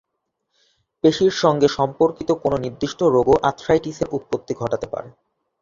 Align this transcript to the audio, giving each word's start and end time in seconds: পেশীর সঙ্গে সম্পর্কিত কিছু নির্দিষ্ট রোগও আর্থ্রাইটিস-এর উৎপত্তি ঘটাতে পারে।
পেশীর 1.03 1.33
সঙ্গে 1.43 1.67
সম্পর্কিত 1.69 2.29
কিছু 2.35 2.57
নির্দিষ্ট 2.57 2.99
রোগও 3.15 3.35
আর্থ্রাইটিস-এর 3.43 4.09
উৎপত্তি 4.11 4.53
ঘটাতে 4.53 4.87
পারে। 4.87 5.09